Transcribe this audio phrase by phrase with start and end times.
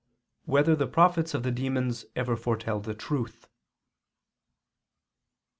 [0.45, 3.45] 6] Whether the Prophets of the Demons Ever Foretell the Truth?